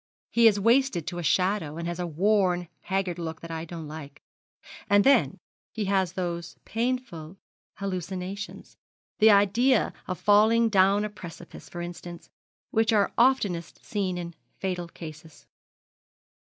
[0.31, 3.87] He is wasted to a shadow, and has a worn, haggard look that I don't
[3.87, 4.23] like.
[4.89, 5.37] And then
[5.73, 7.37] he has those painful
[7.75, 8.77] hallucinations
[9.19, 12.31] that idea of falling down a precipice, for instance,
[12.71, 15.45] which are oftenest seen in fatal cases.'